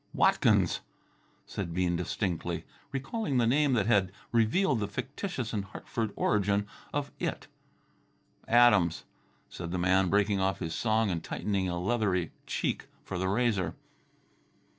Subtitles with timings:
[0.15, 0.79] "Watkins,"
[1.45, 7.11] said Bean distinctly, recalling the name that had revealed the fictitious and Hartford origin of
[7.19, 7.45] It.
[8.47, 9.03] "Adams,"
[9.47, 13.75] said the man, breaking off his song and tightening a leathery cheek for the razor.